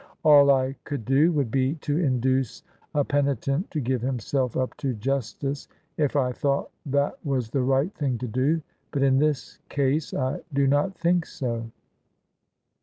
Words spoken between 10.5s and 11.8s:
do not think so."